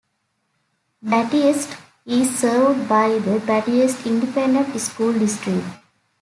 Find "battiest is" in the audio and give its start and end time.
1.05-2.35